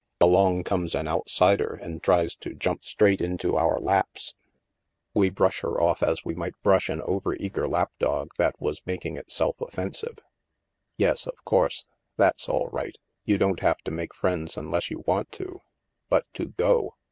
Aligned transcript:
Along 0.19 0.63
comes 0.63 0.95
an 0.95 1.07
outsider 1.07 1.77
and 1.79 2.01
tries 2.01 2.35
to 2.37 2.55
jump 2.55 2.83
straight 2.83 3.21
into 3.21 3.55
our 3.55 3.79
laps. 3.79 4.33
We 5.13 5.29
brush 5.29 5.59
her 5.59 5.67
2s8 5.73 5.75
THE 5.75 5.75
MASK 5.79 5.87
off 5.89 6.01
as 6.09 6.25
we 6.25 6.33
might 6.33 6.59
brush 6.63 6.89
an 6.89 7.03
over 7.03 7.35
eager 7.35 7.67
lap 7.67 7.91
dog 7.99 8.29
that 8.39 8.59
was 8.59 8.81
making 8.87 9.17
itself 9.17 9.61
offensive."" 9.61 10.17
Yes, 10.97 11.27
of 11.27 11.45
course. 11.45 11.85
That's 12.17 12.49
all 12.49 12.67
right. 12.69 12.97
You 13.25 13.37
don't 13.37 13.59
have 13.59 13.77
to 13.83 13.91
make 13.91 14.15
friends 14.15 14.57
unless 14.57 14.89
you 14.89 15.03
want 15.05 15.31
to. 15.33 15.59
But 16.09 16.25
to 16.33 16.47
go 16.47 16.95